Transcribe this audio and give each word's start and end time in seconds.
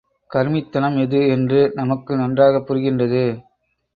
கருமித்தனம் 0.31 0.97
எது? 0.97 1.19
—என்று 1.27 1.71
நமக்கு 1.73 2.15
நன்றாகப் 2.15 2.67
புரிகின்றது. 2.67 3.23